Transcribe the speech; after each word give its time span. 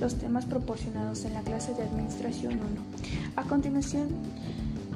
los 0.00 0.16
temas 0.16 0.46
proporcionados 0.46 1.24
en 1.26 1.34
la 1.34 1.42
clase 1.42 1.74
de 1.74 1.82
Administración 1.82 2.54
1. 2.54 2.62
A 3.36 3.44
continuación, 3.44 4.08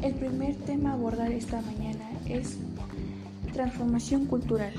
el 0.02 0.14
primer 0.14 0.54
tema 0.56 0.90
a 0.90 0.94
abordar 0.94 1.30
esta 1.30 1.60
mañana 1.60 2.04
es 2.26 2.56
transformación 3.52 4.24
cultural. 4.24 4.72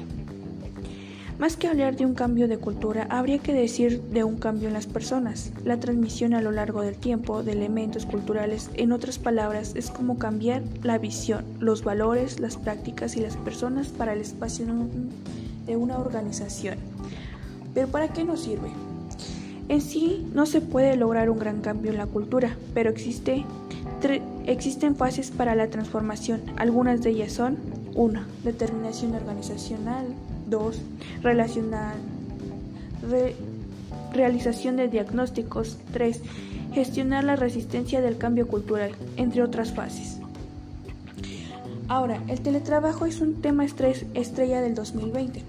Más 1.38 1.58
que 1.58 1.68
hablar 1.68 1.96
de 1.98 2.06
un 2.06 2.16
cambio 2.16 2.48
de 2.48 2.58
cultura, 2.58 3.08
habría 3.10 3.40
que 3.40 3.54
decir 3.54 4.02
de 4.02 4.24
un 4.24 4.38
cambio 4.38 4.70
en 4.70 4.74
las 4.74 4.88
personas. 4.88 5.52
La 5.66 5.80
transmisión 5.80 6.34
a 6.34 6.42
lo 6.42 6.52
largo 6.52 6.82
del 6.82 6.96
tiempo 6.96 7.44
de 7.44 7.52
elementos 7.52 8.06
culturales, 8.06 8.72
en 8.76 8.94
otras 8.94 9.20
palabras, 9.20 9.74
es 9.76 9.92
como 9.92 10.18
cambiar 10.18 10.64
la 10.82 10.98
visión, 10.98 11.44
los 11.60 11.84
valores, 11.84 12.40
las 12.40 12.56
prácticas 12.56 13.18
y 13.18 13.20
las 13.20 13.36
personas 13.36 13.90
para 13.90 14.14
el 14.14 14.22
espacio 14.22 14.66
de 15.66 15.76
una 15.76 16.00
organización. 16.00 16.78
Pero 17.74 17.90
¿para 17.90 18.08
qué 18.08 18.24
nos 18.24 18.44
sirve? 18.44 18.70
En 19.68 19.82
sí 19.82 20.28
no 20.34 20.46
se 20.46 20.62
puede 20.62 20.96
lograr 20.96 21.30
un 21.30 21.40
gran 21.40 21.62
cambio 21.62 21.92
en 21.92 21.98
la 21.98 22.06
cultura, 22.06 22.56
pero 22.74 22.92
existe, 22.92 23.44
existen 24.46 24.96
fases 24.96 25.32
para 25.32 25.56
la 25.56 25.70
transformación. 25.70 26.42
Algunas 26.58 27.02
de 27.02 27.10
ellas 27.10 27.32
son 27.34 27.58
1. 27.96 28.22
Determinación 28.44 29.16
organizacional, 29.16 30.06
2. 30.50 30.82
realización 34.14 34.76
de 34.76 34.88
diagnósticos. 34.88 35.78
3. 35.94 36.22
Gestionar 36.74 37.24
la 37.24 37.36
resistencia 37.36 38.02
del 38.02 38.18
cambio 38.18 38.48
cultural, 38.48 38.92
entre 39.18 39.42
otras 39.42 39.74
fases. 39.74 40.20
Ahora, 41.88 42.20
el 42.28 42.42
teletrabajo 42.42 43.06
es 43.06 43.22
un 43.22 43.42
tema 43.42 43.66
estrella 43.66 44.62
del 44.62 44.76
2020. 44.76 45.44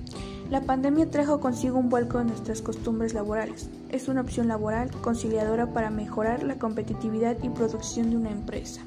La 0.51 0.61
pandemia 0.61 1.11
trajo 1.11 1.41
consigo 1.41 1.77
un 1.77 1.89
vuelco 1.89 2.21
en 2.21 2.29
nuestras 2.29 2.63
costumbres 2.63 3.15
laborales. 3.15 3.69
Es 3.89 4.07
una 4.07 4.21
opción 4.21 4.47
laboral 4.47 4.93
conciliadora 5.03 5.73
para 5.73 5.91
mejorar 5.91 6.45
la 6.45 6.57
competitividad 6.57 7.37
y 7.43 7.49
producción 7.49 8.11
de 8.11 8.17
una 8.17 8.31
empresa. 8.31 8.81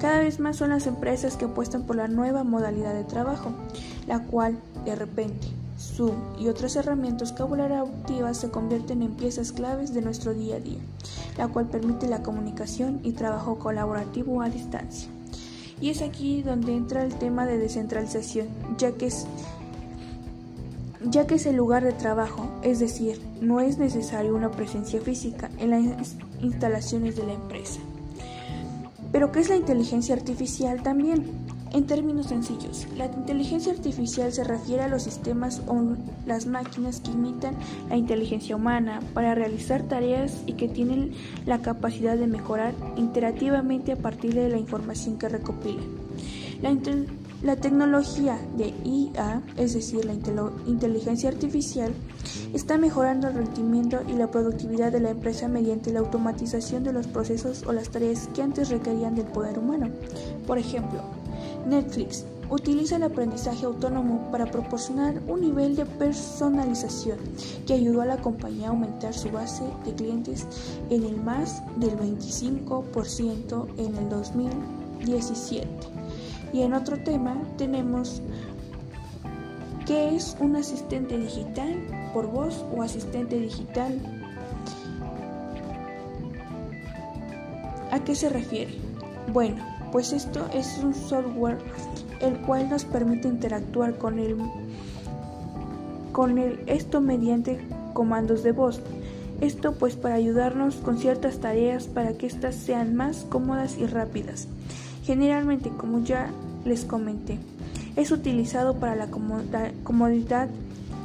Cada 0.00 0.18
vez 0.18 0.40
más 0.40 0.56
son 0.56 0.70
las 0.70 0.88
empresas 0.88 1.36
que 1.36 1.44
apuestan 1.44 1.84
por 1.84 1.94
la 1.94 2.08
nueva 2.08 2.42
modalidad 2.42 2.92
de 2.92 3.04
trabajo, 3.04 3.52
la 4.08 4.24
cual, 4.24 4.58
de 4.84 4.96
repente, 4.96 5.46
Zoom 5.78 6.16
y 6.40 6.48
otras 6.48 6.74
herramientas 6.74 7.32
colaborativas 7.32 8.38
se 8.38 8.50
convierten 8.50 9.02
en 9.02 9.14
piezas 9.14 9.52
claves 9.52 9.94
de 9.94 10.02
nuestro 10.02 10.34
día 10.34 10.56
a 10.56 10.60
día, 10.60 10.80
la 11.38 11.46
cual 11.46 11.66
permite 11.66 12.08
la 12.08 12.24
comunicación 12.24 12.98
y 13.04 13.12
trabajo 13.12 13.60
colaborativo 13.60 14.42
a 14.42 14.48
distancia. 14.48 15.08
Y 15.80 15.90
es 15.90 16.02
aquí 16.02 16.42
donde 16.42 16.74
entra 16.74 17.04
el 17.04 17.14
tema 17.14 17.46
de 17.46 17.58
descentralización, 17.58 18.48
ya 18.78 18.92
que 18.92 19.06
es 19.06 19.26
ya 21.10 21.26
que 21.26 21.36
es 21.36 21.46
el 21.46 21.56
lugar 21.56 21.84
de 21.84 21.92
trabajo, 21.92 22.48
es 22.62 22.78
decir, 22.80 23.20
no 23.40 23.60
es 23.60 23.78
necesario 23.78 24.34
una 24.34 24.50
presencia 24.50 25.00
física 25.00 25.50
en 25.58 25.70
las 25.70 26.16
instalaciones 26.40 27.16
de 27.16 27.26
la 27.26 27.34
empresa. 27.34 27.80
Pero 29.12 29.32
¿qué 29.32 29.40
es 29.40 29.48
la 29.48 29.56
inteligencia 29.56 30.14
artificial 30.14 30.82
también? 30.82 31.24
En 31.72 31.86
términos 31.86 32.26
sencillos, 32.26 32.86
la 32.96 33.06
inteligencia 33.06 33.72
artificial 33.72 34.32
se 34.32 34.44
refiere 34.44 34.84
a 34.84 34.88
los 34.88 35.02
sistemas 35.02 35.62
o 35.66 35.96
las 36.24 36.46
máquinas 36.46 37.00
que 37.00 37.10
imitan 37.10 37.54
la 37.88 37.96
inteligencia 37.96 38.56
humana 38.56 39.00
para 39.14 39.34
realizar 39.34 39.82
tareas 39.82 40.42
y 40.46 40.54
que 40.54 40.68
tienen 40.68 41.12
la 41.44 41.58
capacidad 41.58 42.16
de 42.16 42.28
mejorar 42.28 42.72
interactivamente 42.96 43.92
a 43.92 43.96
partir 43.96 44.34
de 44.34 44.48
la 44.48 44.58
información 44.58 45.18
que 45.18 45.28
recopilan. 45.28 45.84
La, 46.62 46.70
la 47.42 47.56
tecnología 47.56 48.38
de 48.56 48.72
IA, 48.84 49.42
es 49.56 49.74
decir, 49.74 50.04
la 50.04 50.14
inteligencia 50.66 51.28
artificial, 51.28 51.92
está 52.54 52.78
mejorando 52.78 53.28
el 53.28 53.34
rendimiento 53.34 53.98
y 54.08 54.12
la 54.12 54.30
productividad 54.30 54.90
de 54.92 55.00
la 55.00 55.10
empresa 55.10 55.48
mediante 55.48 55.92
la 55.92 56.00
automatización 56.00 56.82
de 56.84 56.92
los 56.92 57.06
procesos 57.06 57.64
o 57.66 57.72
las 57.72 57.90
tareas 57.90 58.28
que 58.34 58.42
antes 58.42 58.70
requerían 58.70 59.14
del 59.14 59.26
poder 59.26 59.58
humano. 59.58 59.90
Por 60.46 60.58
ejemplo, 60.58 61.00
Netflix 61.68 62.24
utiliza 62.48 62.96
el 62.96 63.02
aprendizaje 63.02 63.66
autónomo 63.66 64.30
para 64.30 64.46
proporcionar 64.46 65.20
un 65.26 65.40
nivel 65.40 65.76
de 65.76 65.84
personalización 65.84 67.18
que 67.66 67.74
ayudó 67.74 68.02
a 68.02 68.06
la 68.06 68.16
compañía 68.18 68.68
a 68.68 68.70
aumentar 68.70 69.12
su 69.12 69.30
base 69.30 69.64
de 69.84 69.94
clientes 69.94 70.46
en 70.90 71.04
el 71.04 71.20
más 71.20 71.62
del 71.76 71.98
25% 71.98 73.66
en 73.78 73.96
el 73.96 74.08
2017. 74.08 75.68
Y 76.56 76.62
en 76.62 76.72
otro 76.72 76.96
tema 76.96 77.36
tenemos 77.58 78.22
qué 79.84 80.16
es 80.16 80.34
un 80.40 80.56
asistente 80.56 81.18
digital 81.18 81.76
por 82.14 82.28
voz 82.28 82.64
o 82.74 82.82
asistente 82.82 83.38
digital. 83.38 84.00
¿A 87.90 88.02
qué 88.02 88.14
se 88.14 88.30
refiere? 88.30 88.72
Bueno, 89.34 89.62
pues 89.92 90.14
esto 90.14 90.46
es 90.54 90.78
un 90.82 90.94
software 90.94 91.58
el 92.22 92.38
cual 92.38 92.70
nos 92.70 92.86
permite 92.86 93.28
interactuar 93.28 93.98
con 93.98 94.18
el 94.18 94.38
con 96.12 96.38
el 96.38 96.58
esto 96.64 97.02
mediante 97.02 97.60
comandos 97.92 98.42
de 98.42 98.52
voz. 98.52 98.80
Esto 99.42 99.74
pues 99.74 99.94
para 99.94 100.14
ayudarnos 100.14 100.76
con 100.76 100.96
ciertas 100.96 101.38
tareas 101.38 101.86
para 101.86 102.14
que 102.14 102.26
éstas 102.26 102.54
sean 102.54 102.96
más 102.96 103.26
cómodas 103.28 103.76
y 103.76 103.84
rápidas. 103.84 104.48
Generalmente, 105.04 105.70
como 105.70 106.02
ya 106.02 106.32
les 106.66 106.84
comenté, 106.84 107.38
es 107.96 108.10
utilizado 108.10 108.74
para 108.74 108.94
la 108.94 109.08
comodidad 109.08 110.48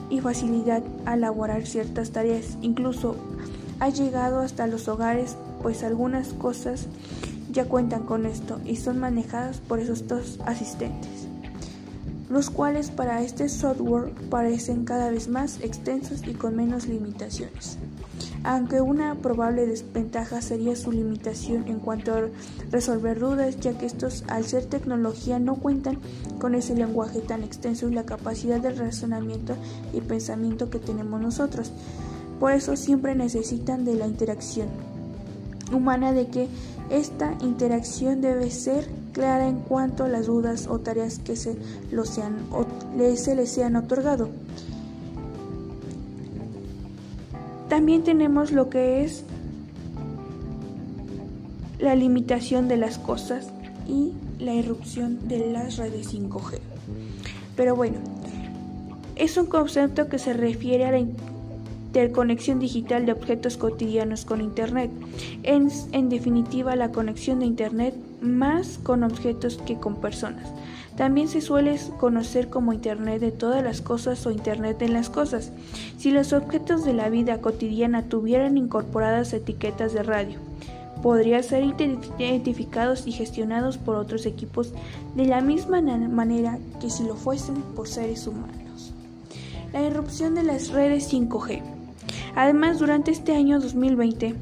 y 0.10 0.20
facilidad 0.20 0.84
a 1.06 1.14
elaborar 1.14 1.66
ciertas 1.66 2.12
tareas. 2.12 2.58
Incluso 2.62 3.16
ha 3.80 3.90
llegado 3.90 4.40
hasta 4.40 4.68
los 4.68 4.88
hogares, 4.88 5.38
pues 5.62 5.84
algunas 5.84 6.34
cosas 6.34 6.88
ya 7.52 7.66
cuentan 7.66 8.04
con 8.04 8.26
esto 8.26 8.60
y 8.66 8.76
son 8.76 9.00
manejadas 9.00 9.60
por 9.60 9.80
esos 9.80 10.08
dos 10.08 10.40
asistentes, 10.46 11.28
los 12.30 12.50
cuales 12.50 12.92
para 12.92 13.22
este 13.22 13.50
software 13.50 14.12
parecen 14.30 14.86
cada 14.86 15.10
vez 15.10 15.28
más 15.28 15.60
extensos 15.62 16.26
y 16.28 16.34
con 16.34 16.56
menos 16.56 16.88
limitaciones 16.88 17.78
aunque 18.44 18.82
una 18.82 19.16
probable 19.16 19.68
desventaja 19.68 20.42
sería 20.42 20.76
su 20.76 20.92
limitación 20.92 21.68
en 21.68 21.80
cuanto 21.80 22.14
a 22.14 22.28
resolver 22.72 23.20
dudas, 23.20 23.60
ya 23.60 23.78
que 23.78 23.86
estos, 23.86 24.24
al 24.28 24.46
ser 24.46 24.66
tecnología, 24.66 25.40
no 25.40 25.56
cuentan 25.56 26.00
con 26.40 26.56
ese 26.56 26.76
lenguaje 26.76 27.20
tan 27.20 27.44
extenso 27.44 27.88
y 27.88 27.94
la 27.94 28.06
capacidad 28.06 28.60
de 28.60 28.72
razonamiento 28.72 29.56
y 29.94 30.02
pensamiento 30.02 30.70
que 30.70 30.80
tenemos 30.80 31.22
nosotros. 31.22 31.72
Por 32.40 32.52
eso 32.54 32.76
siempre 32.76 33.14
necesitan 33.16 33.86
de 33.86 33.96
la 33.96 34.08
interacción 34.08 34.68
humana 35.72 36.12
de 36.12 36.28
que 36.28 36.48
esta 36.90 37.38
interacción 37.42 38.22
debe 38.22 38.52
ser 38.52 38.90
clara 39.14 39.48
en 39.48 39.60
cuanto 39.60 40.04
a 40.04 40.10
las 40.10 40.28
dudas 40.28 40.68
o 40.68 40.80
tareas 40.80 41.20
que 41.20 41.36
se, 41.36 41.56
les 41.92 43.52
sean 43.52 43.76
otorgado. 43.76 44.30
También 47.72 48.04
tenemos 48.04 48.52
lo 48.52 48.70
que 48.70 49.06
es 49.06 49.24
la 51.80 51.96
limitación 51.96 52.68
de 52.68 52.76
las 52.76 52.98
cosas 52.98 53.50
y 53.88 54.12
la 54.44 54.54
irrupción 54.54 55.26
de 55.30 55.54
las 55.54 55.78
redes 55.78 56.14
5G. 56.14 56.60
Pero 57.56 57.78
bueno, 57.78 57.96
es 59.16 59.38
un 59.38 59.46
concepto 59.46 60.10
que 60.10 60.20
se 60.20 60.34
refiere 60.34 60.84
a 60.84 60.92
la 60.92 61.00
interconexión 61.00 62.60
digital 62.60 63.06
de 63.06 63.14
objetos 63.14 63.56
cotidianos 63.56 64.26
con 64.26 64.42
Internet. 64.42 64.92
En, 65.44 65.70
en 65.94 66.10
definitiva, 66.10 66.76
la 66.76 66.92
conexión 66.92 67.40
de 67.40 67.46
Internet 67.46 67.96
más 68.20 68.80
con 68.84 69.02
objetos 69.06 69.60
que 69.66 69.78
con 69.78 69.96
personas. 69.96 70.50
También 70.96 71.28
se 71.30 71.42
suele 71.42 71.80
conocer 72.00 72.50
como 72.50 72.74
Internet 72.74 73.22
de 73.22 73.32
todas 73.32 73.64
las 73.64 73.82
cosas 73.82 74.26
o 74.26 74.32
Internet 74.32 74.82
en 74.82 74.94
las 74.94 75.10
cosas. 75.10 75.52
Si 75.98 76.12
los 76.12 76.34
objetos 76.34 76.84
de 76.84 76.94
la 76.94 77.10
vida 77.10 77.40
cotidiana 77.40 78.04
tuvieran 78.04 78.58
incorporadas 78.58 79.34
etiquetas 79.34 79.94
de 79.94 80.04
radio, 80.04 80.38
podrían 81.02 81.44
ser 81.44 81.64
identificados 81.64 83.08
y 83.08 83.12
gestionados 83.14 83.78
por 83.78 83.96
otros 83.96 84.26
equipos 84.26 84.74
de 85.16 85.26
la 85.26 85.42
misma 85.42 85.82
manera 85.82 86.60
que 86.80 86.90
si 86.90 87.04
lo 87.04 87.16
fuesen 87.16 87.56
por 87.76 87.88
seres 87.88 88.28
humanos. 88.28 88.94
La 89.74 89.82
irrupción 89.82 90.36
de 90.36 90.44
las 90.44 90.70
redes 90.70 91.12
5G. 91.12 91.62
Además, 92.36 92.80
durante 92.80 93.12
este 93.12 93.36
año 93.36 93.60
2020 93.60 94.36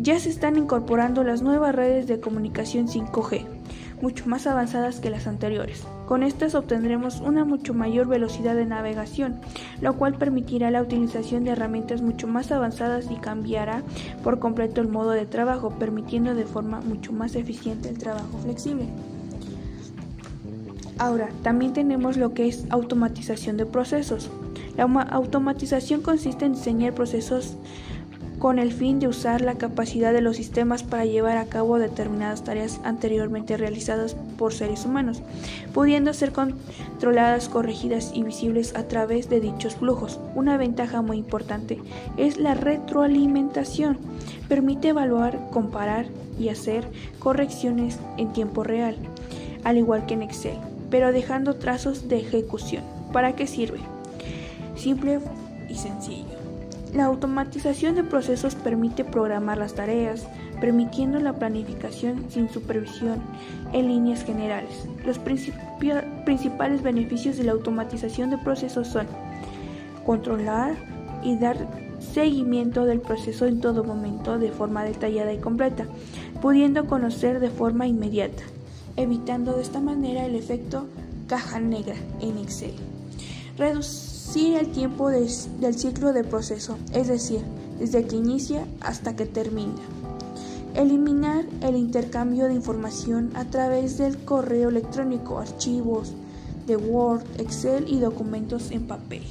ya 0.00 0.18
se 0.20 0.30
están 0.30 0.56
incorporando 0.56 1.24
las 1.24 1.42
nuevas 1.42 1.74
redes 1.74 2.06
de 2.06 2.20
comunicación 2.20 2.86
5G 2.86 3.57
mucho 4.00 4.26
más 4.26 4.46
avanzadas 4.46 5.00
que 5.00 5.10
las 5.10 5.26
anteriores. 5.26 5.84
Con 6.06 6.22
estas 6.22 6.54
obtendremos 6.54 7.20
una 7.20 7.44
mucho 7.44 7.74
mayor 7.74 8.08
velocidad 8.08 8.54
de 8.54 8.66
navegación, 8.66 9.36
lo 9.80 9.96
cual 9.96 10.14
permitirá 10.14 10.70
la 10.70 10.82
utilización 10.82 11.44
de 11.44 11.50
herramientas 11.50 12.02
mucho 12.02 12.26
más 12.26 12.50
avanzadas 12.52 13.10
y 13.10 13.16
cambiará 13.16 13.82
por 14.22 14.38
completo 14.38 14.80
el 14.80 14.88
modo 14.88 15.10
de 15.10 15.26
trabajo, 15.26 15.70
permitiendo 15.78 16.34
de 16.34 16.46
forma 16.46 16.80
mucho 16.80 17.12
más 17.12 17.34
eficiente 17.34 17.88
el 17.88 17.98
trabajo 17.98 18.38
flexible. 18.42 18.86
Ahora, 20.98 21.28
también 21.42 21.72
tenemos 21.72 22.16
lo 22.16 22.34
que 22.34 22.48
es 22.48 22.64
automatización 22.70 23.56
de 23.56 23.66
procesos. 23.66 24.30
La 24.76 24.84
automatización 24.84 26.02
consiste 26.02 26.44
en 26.44 26.54
diseñar 26.54 26.92
procesos 26.92 27.56
con 28.38 28.58
el 28.58 28.72
fin 28.72 29.00
de 29.00 29.08
usar 29.08 29.40
la 29.40 29.54
capacidad 29.54 30.12
de 30.12 30.20
los 30.20 30.36
sistemas 30.36 30.82
para 30.82 31.04
llevar 31.04 31.38
a 31.38 31.46
cabo 31.46 31.78
determinadas 31.78 32.44
tareas 32.44 32.80
anteriormente 32.84 33.56
realizadas 33.56 34.16
por 34.36 34.54
seres 34.54 34.84
humanos, 34.84 35.22
pudiendo 35.74 36.14
ser 36.14 36.32
controladas, 36.32 37.48
corregidas 37.48 38.12
y 38.14 38.22
visibles 38.22 38.74
a 38.76 38.84
través 38.84 39.28
de 39.28 39.40
dichos 39.40 39.76
flujos. 39.76 40.20
Una 40.34 40.56
ventaja 40.56 41.02
muy 41.02 41.18
importante 41.18 41.78
es 42.16 42.38
la 42.38 42.54
retroalimentación. 42.54 43.98
Permite 44.48 44.88
evaluar, 44.88 45.50
comparar 45.50 46.06
y 46.38 46.48
hacer 46.48 46.84
correcciones 47.18 47.98
en 48.16 48.32
tiempo 48.32 48.62
real, 48.62 48.96
al 49.64 49.78
igual 49.78 50.06
que 50.06 50.14
en 50.14 50.22
Excel, 50.22 50.58
pero 50.90 51.12
dejando 51.12 51.56
trazos 51.56 52.08
de 52.08 52.18
ejecución. 52.18 52.84
¿Para 53.12 53.34
qué 53.34 53.46
sirve? 53.46 53.80
Simple 54.76 55.18
y 55.68 55.74
sencillo. 55.74 56.47
La 56.94 57.04
automatización 57.04 57.94
de 57.94 58.02
procesos 58.02 58.54
permite 58.54 59.04
programar 59.04 59.58
las 59.58 59.74
tareas, 59.74 60.26
permitiendo 60.60 61.20
la 61.20 61.34
planificación 61.34 62.24
sin 62.30 62.48
supervisión 62.48 63.20
en 63.72 63.88
líneas 63.88 64.24
generales. 64.24 64.88
Los 65.04 65.18
principales 65.18 66.82
beneficios 66.82 67.36
de 67.36 67.44
la 67.44 67.52
automatización 67.52 68.30
de 68.30 68.38
procesos 68.38 68.88
son 68.88 69.06
controlar 70.06 70.76
y 71.22 71.36
dar 71.36 71.56
seguimiento 72.00 72.86
del 72.86 73.00
proceso 73.00 73.46
en 73.46 73.60
todo 73.60 73.84
momento 73.84 74.38
de 74.38 74.50
forma 74.50 74.84
detallada 74.84 75.32
y 75.32 75.38
completa, 75.38 75.84
pudiendo 76.40 76.86
conocer 76.86 77.38
de 77.40 77.50
forma 77.50 77.86
inmediata, 77.86 78.42
evitando 78.96 79.54
de 79.54 79.62
esta 79.62 79.80
manera 79.80 80.24
el 80.24 80.36
efecto 80.36 80.86
caja 81.26 81.60
negra 81.60 81.96
en 82.20 82.38
Excel 82.38 82.72
el 84.36 84.68
tiempo 84.68 85.08
del 85.08 85.74
ciclo 85.74 86.12
de 86.12 86.22
proceso, 86.22 86.76
es 86.92 87.08
decir, 87.08 87.40
desde 87.78 88.06
que 88.06 88.16
inicia 88.16 88.66
hasta 88.80 89.16
que 89.16 89.26
termina. 89.26 89.80
Eliminar 90.74 91.44
el 91.62 91.76
intercambio 91.76 92.46
de 92.46 92.54
información 92.54 93.30
a 93.34 93.46
través 93.46 93.98
del 93.98 94.18
correo 94.18 94.68
electrónico, 94.68 95.38
archivos 95.38 96.12
de 96.66 96.76
Word, 96.76 97.22
Excel 97.38 97.88
y 97.88 97.98
documentos 97.98 98.70
en 98.70 98.86
papel. 98.86 99.22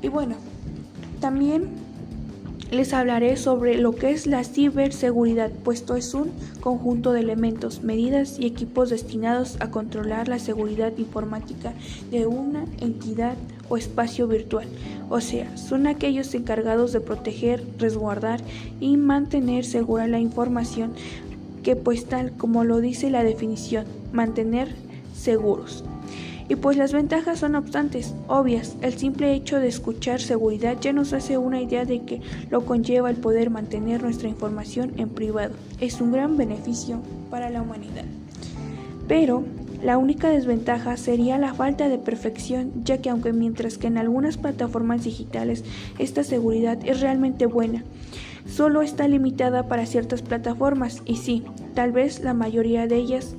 Y 0.00 0.08
bueno, 0.08 0.36
también 1.20 1.70
les 2.70 2.92
hablaré 2.92 3.36
sobre 3.36 3.78
lo 3.78 3.92
que 3.92 4.10
es 4.10 4.26
la 4.26 4.44
ciberseguridad, 4.44 5.50
puesto 5.50 5.96
es 5.96 6.12
un 6.12 6.30
conjunto 6.60 7.12
de 7.12 7.20
elementos, 7.20 7.82
medidas 7.82 8.38
y 8.38 8.46
equipos 8.46 8.90
destinados 8.90 9.56
a 9.60 9.70
controlar 9.70 10.28
la 10.28 10.38
seguridad 10.38 10.92
informática 10.98 11.72
de 12.10 12.26
una 12.26 12.64
entidad 12.80 13.36
o 13.68 13.76
espacio 13.76 14.28
virtual. 14.28 14.68
O 15.08 15.20
sea, 15.20 15.56
son 15.56 15.86
aquellos 15.86 16.34
encargados 16.34 16.92
de 16.92 17.00
proteger, 17.00 17.64
resguardar 17.78 18.40
y 18.80 18.96
mantener 18.96 19.64
segura 19.64 20.06
la 20.06 20.18
información 20.18 20.92
que 21.62 21.74
pues 21.76 22.04
tal 22.06 22.32
como 22.32 22.64
lo 22.64 22.80
dice 22.80 23.10
la 23.10 23.24
definición, 23.24 23.86
mantener 24.12 24.68
seguros. 25.14 25.84
Y 26.48 26.56
pues 26.56 26.78
las 26.78 26.94
ventajas 26.94 27.40
son 27.40 27.54
obstantes, 27.56 28.14
obvias. 28.26 28.76
El 28.80 28.94
simple 28.94 29.34
hecho 29.34 29.60
de 29.60 29.68
escuchar 29.68 30.20
seguridad 30.20 30.78
ya 30.80 30.94
nos 30.94 31.12
hace 31.12 31.36
una 31.36 31.60
idea 31.60 31.84
de 31.84 32.00
que 32.00 32.22
lo 32.50 32.64
conlleva 32.64 33.10
el 33.10 33.16
poder 33.16 33.50
mantener 33.50 34.02
nuestra 34.02 34.28
información 34.28 34.92
en 34.96 35.10
privado. 35.10 35.54
Es 35.78 36.00
un 36.00 36.10
gran 36.12 36.38
beneficio 36.38 37.00
para 37.30 37.50
la 37.50 37.60
humanidad. 37.60 38.04
Pero 39.06 39.44
la 39.82 39.96
única 39.96 40.28
desventaja 40.30 40.96
sería 40.96 41.38
la 41.38 41.54
falta 41.54 41.88
de 41.88 41.98
perfección, 41.98 42.72
ya 42.82 42.98
que 42.98 43.10
aunque 43.10 43.32
mientras 43.32 43.78
que 43.78 43.86
en 43.86 43.98
algunas 43.98 44.36
plataformas 44.36 45.04
digitales 45.04 45.64
esta 45.98 46.24
seguridad 46.24 46.78
es 46.84 47.00
realmente 47.00 47.46
buena, 47.46 47.84
solo 48.46 48.82
está 48.82 49.06
limitada 49.06 49.68
para 49.68 49.86
ciertas 49.86 50.22
plataformas 50.22 51.02
y 51.04 51.16
sí, 51.16 51.44
tal 51.74 51.92
vez 51.92 52.20
la 52.20 52.34
mayoría 52.34 52.86
de 52.86 52.96
ellas 52.96 53.36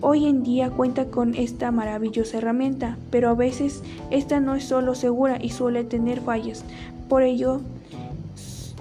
Hoy 0.00 0.26
en 0.26 0.44
día 0.44 0.70
cuenta 0.70 1.06
con 1.06 1.34
esta 1.34 1.72
maravillosa 1.72 2.38
herramienta, 2.38 2.96
pero 3.10 3.30
a 3.30 3.34
veces 3.34 3.82
esta 4.10 4.38
no 4.38 4.54
es 4.54 4.62
solo 4.62 4.94
segura 4.94 5.38
y 5.42 5.50
suele 5.50 5.82
tener 5.82 6.20
fallas. 6.20 6.64
Por 7.08 7.24
ello, 7.24 7.60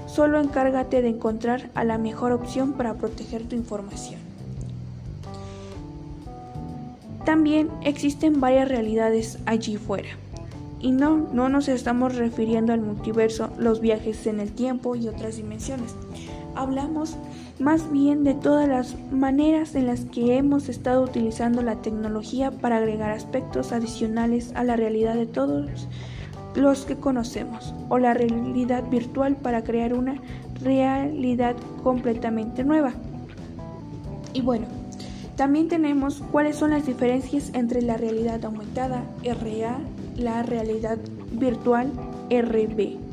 solo 0.05 0.39
encárgate 0.39 1.01
de 1.01 1.09
encontrar 1.09 1.71
a 1.73 1.83
la 1.83 1.97
mejor 1.97 2.33
opción 2.33 2.73
para 2.73 2.93
proteger 2.93 3.43
tu 3.45 3.55
información. 3.55 4.19
También 7.25 7.69
existen 7.83 8.39
varias 8.39 8.69
realidades 8.69 9.39
allí 9.47 9.77
fuera. 9.77 10.09
Y 10.79 10.91
no, 10.91 11.17
no 11.33 11.49
nos 11.49 11.67
estamos 11.67 12.15
refiriendo 12.15 12.73
al 12.73 12.81
multiverso, 12.81 13.49
los 13.57 13.81
viajes 13.81 14.27
en 14.27 14.39
el 14.39 14.51
tiempo 14.51 14.95
y 14.95 15.07
otras 15.07 15.37
dimensiones. 15.37 15.95
Hablamos 16.57 17.15
más 17.59 17.91
bien 17.91 18.23
de 18.23 18.33
todas 18.33 18.67
las 18.67 18.95
maneras 19.11 19.75
en 19.75 19.85
las 19.85 20.05
que 20.05 20.37
hemos 20.37 20.69
estado 20.69 21.03
utilizando 21.03 21.61
la 21.61 21.83
tecnología 21.83 22.49
para 22.49 22.77
agregar 22.77 23.11
aspectos 23.11 23.71
adicionales 23.71 24.51
a 24.55 24.63
la 24.63 24.75
realidad 24.75 25.13
de 25.13 25.27
todos 25.27 25.87
los 26.55 26.85
que 26.85 26.95
conocemos, 26.95 27.75
o 27.89 27.99
la 27.99 28.15
realidad 28.15 28.89
virtual 28.89 29.35
para 29.35 29.63
crear 29.63 29.93
una 29.93 30.19
realidad 30.63 31.55
completamente 31.83 32.63
nueva. 32.63 32.93
Y 34.33 34.41
bueno, 34.41 34.65
también 35.35 35.67
tenemos 35.67 36.23
cuáles 36.31 36.55
son 36.55 36.71
las 36.71 36.87
diferencias 36.87 37.51
entre 37.53 37.83
la 37.83 37.97
realidad 37.97 38.43
aumentada, 38.43 39.03
RA, 39.23 39.77
la 40.17 40.41
realidad 40.41 40.97
virtual, 41.33 41.91
RB. 42.31 43.06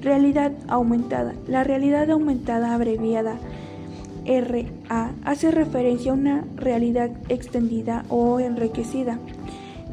Realidad 0.00 0.52
aumentada. 0.68 1.34
La 1.48 1.64
realidad 1.64 2.08
aumentada 2.10 2.72
abreviada 2.72 3.36
RA 4.24 5.10
hace 5.24 5.50
referencia 5.50 6.12
a 6.12 6.14
una 6.14 6.44
realidad 6.54 7.10
extendida 7.28 8.04
o 8.08 8.38
enriquecida. 8.38 9.18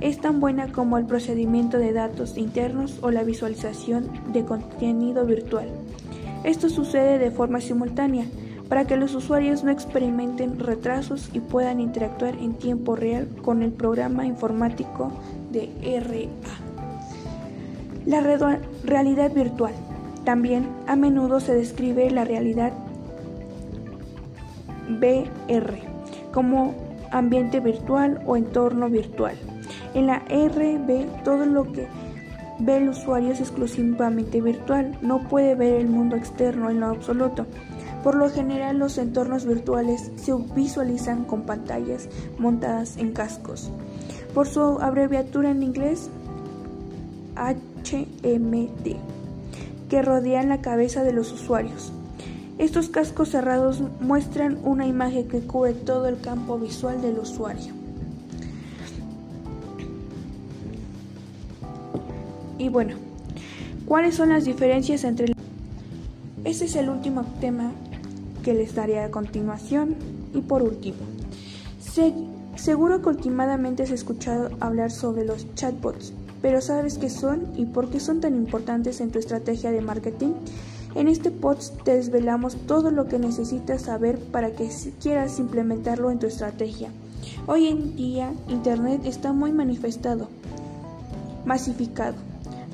Es 0.02 0.20
tan 0.20 0.40
buena 0.40 0.72
como 0.72 0.98
el 0.98 1.06
procedimiento 1.06 1.80
de 1.80 1.94
datos 1.94 2.38
internos 2.38 3.00
o 3.02 3.10
la 3.12 3.24
visualización 3.24 4.10
de 4.32 4.44
contenido 4.46 5.26
virtual. 5.26 5.70
Esto 6.44 6.70
sucede 6.70 7.18
de 7.18 7.32
forma 7.32 7.60
simultánea 7.60 8.26
para 8.70 8.86
que 8.86 8.98
los 8.98 9.16
usuarios 9.16 9.64
no 9.64 9.72
experimenten 9.72 10.60
retrasos 10.60 11.30
y 11.34 11.40
puedan 11.40 11.80
interactuar 11.80 12.36
en 12.36 12.54
tiempo 12.54 12.96
real 12.96 13.28
con 13.42 13.64
el 13.64 13.72
programa 13.72 14.28
informático 14.28 15.12
de 15.52 15.72
RA. 16.00 16.30
La 18.06 18.22
realidad 18.84 19.32
virtual. 19.34 19.74
También 20.26 20.68
a 20.88 20.96
menudo 20.96 21.40
se 21.40 21.54
describe 21.54 22.10
la 22.10 22.26
realidad 22.26 22.74
BR 24.90 25.78
como 26.34 26.74
ambiente 27.12 27.60
virtual 27.60 28.22
o 28.26 28.36
entorno 28.36 28.90
virtual. 28.90 29.36
En 29.94 30.08
la 30.08 30.20
RB 30.28 31.24
todo 31.24 31.46
lo 31.46 31.72
que 31.72 31.88
ve 32.60 32.78
el 32.78 32.90
usuario 32.90 33.32
es 33.32 33.40
exclusivamente 33.40 34.42
virtual, 34.42 34.98
no 35.02 35.28
puede 35.28 35.56
ver 35.56 35.76
el 35.76 35.88
mundo 35.88 36.16
externo 36.16 36.70
en 36.70 36.80
lo 36.80 36.88
absoluto. 36.88 37.46
Por 38.04 38.16
lo 38.16 38.30
general 38.30 38.80
los 38.80 38.98
entornos 38.98 39.46
virtuales 39.46 40.12
se 40.16 40.34
visualizan 40.56 41.24
con 41.26 41.44
pantallas 41.44 42.10
montadas 42.38 42.98
en 42.98 43.14
cascos. 43.14 43.72
Por 44.34 44.48
su 44.48 44.80
abreviatura 44.82 45.52
en 45.52 45.64
inglés 45.64 46.10
HMD, 47.36 48.98
que 49.90 50.02
rodean 50.02 50.50
la 50.50 50.62
cabeza 50.62 51.04
de 51.04 51.14
los 51.14 51.32
usuarios. 51.32 51.92
Estos 52.58 52.90
cascos 52.90 53.30
cerrados 53.30 53.82
muestran 54.00 54.58
una 54.64 54.88
imagen 54.88 55.28
que 55.28 55.42
cubre 55.42 55.74
todo 55.74 56.08
el 56.08 56.20
campo 56.22 56.58
visual 56.58 57.02
del 57.02 57.20
usuario. 57.20 57.74
Y 62.58 62.70
bueno, 62.70 62.96
¿cuáles 63.86 64.16
son 64.16 64.30
las 64.30 64.46
diferencias 64.46 65.04
entre... 65.04 65.34
Este 66.46 66.66
es 66.66 66.76
el 66.76 66.90
último 66.90 67.26
tema 67.42 67.72
que 68.44 68.54
les 68.54 68.74
daré 68.74 69.02
a 69.02 69.12
continuación. 69.12 69.96
Y 70.34 70.42
por 70.42 70.62
último, 70.64 70.98
seguro 72.56 73.02
que 73.02 73.10
últimamente 73.10 73.84
has 73.84 73.92
escuchado 73.92 74.50
hablar 74.60 74.92
sobre 74.92 75.26
los 75.26 75.54
chatbots, 75.56 76.14
pero 76.46 76.62
¿sabes 76.62 77.00
qué 77.00 77.10
son 77.10 77.48
y 77.56 77.66
por 77.66 77.90
qué 77.90 78.00
son 78.00 78.22
tan 78.22 78.36
importantes 78.36 79.02
en 79.02 79.10
tu 79.10 79.18
estrategia 79.18 79.72
de 79.72 79.82
marketing? 79.82 80.34
En 80.94 81.08
este 81.08 81.32
post 81.32 81.74
te 81.82 81.96
desvelamos 81.96 82.56
todo 82.68 82.92
lo 82.92 83.08
que 83.08 83.18
necesitas 83.18 83.82
saber 83.82 84.20
para 84.20 84.52
que 84.52 84.70
quieras 85.02 85.40
implementarlo 85.40 86.12
en 86.12 86.20
tu 86.20 86.28
estrategia. 86.28 86.92
Hoy 87.48 87.66
en 87.66 87.96
día 87.96 88.32
Internet 88.48 89.02
está 89.06 89.34
muy 89.34 89.54
manifestado, 89.54 90.28
masificado. 91.46 92.18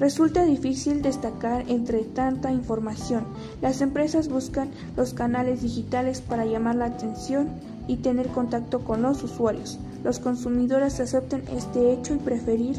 Resulta 0.02 0.44
difícil 0.44 1.02
destacar 1.02 1.64
entre 1.70 2.00
tanta 2.00 2.52
información. 2.52 3.24
Las 3.62 3.80
empresas 3.80 4.28
buscan 4.28 4.70
los 4.98 5.14
canales 5.14 5.62
digitales 5.62 6.20
para 6.20 6.44
llamar 6.46 6.76
la 6.76 6.88
atención 6.88 7.48
y 7.88 7.96
tener 7.98 8.28
contacto 8.28 8.84
con 8.84 9.02
los 9.02 9.24
usuarios. 9.24 9.80
los 10.04 10.20
consumidores 10.20 11.00
acepten 11.00 11.44
este 11.56 11.94
hecho 11.94 12.16
y 12.16 12.18
preferir 12.18 12.76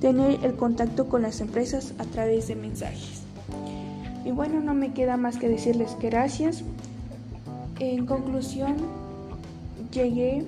tener 0.00 0.44
el 0.44 0.54
contacto 0.54 1.08
con 1.08 1.22
las 1.22 1.40
empresas 1.40 1.94
a 1.98 2.04
través 2.04 2.48
de 2.48 2.56
mensajes. 2.56 3.22
Y 4.24 4.30
bueno, 4.32 4.60
no 4.60 4.74
me 4.74 4.92
queda 4.92 5.16
más 5.16 5.36
que 5.38 5.48
decirles 5.48 5.92
que 6.00 6.10
gracias. 6.10 6.64
En 7.78 8.06
conclusión, 8.06 8.76
llegué 9.92 10.44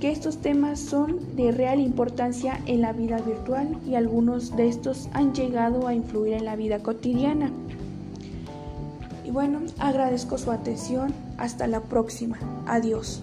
que 0.00 0.10
estos 0.10 0.38
temas 0.38 0.80
son 0.80 1.36
de 1.36 1.52
real 1.52 1.80
importancia 1.80 2.60
en 2.66 2.80
la 2.80 2.92
vida 2.92 3.18
virtual 3.18 3.78
y 3.86 3.94
algunos 3.94 4.56
de 4.56 4.68
estos 4.68 5.08
han 5.12 5.32
llegado 5.32 5.86
a 5.86 5.94
influir 5.94 6.34
en 6.34 6.44
la 6.44 6.56
vida 6.56 6.80
cotidiana. 6.80 7.50
Y 9.24 9.30
bueno, 9.30 9.60
agradezco 9.78 10.36
su 10.36 10.50
atención. 10.50 11.14
Hasta 11.38 11.66
la 11.66 11.80
próxima. 11.80 12.38
Adiós. 12.66 13.22